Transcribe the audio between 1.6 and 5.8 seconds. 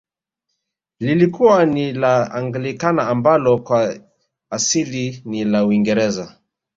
ni la Anglikana ambalo kwa asili ni la